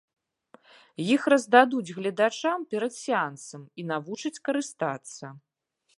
Іх 1.15 1.21
раздадуць 1.33 1.93
гледачам 1.99 2.65
перад 2.71 2.95
сеансам 3.03 3.61
і 3.85 3.89
навучаць 3.93 4.37
карыстацца. 4.51 5.25